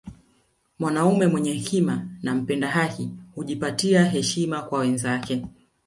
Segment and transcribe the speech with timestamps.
[0.79, 5.45] Mwanaume mwenye hekima na mpenda haki hujipatia heshima kwa wenzake